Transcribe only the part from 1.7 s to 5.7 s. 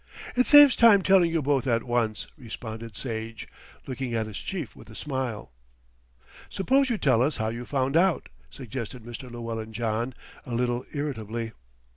once," responded Sage, looking at his chief with a smile.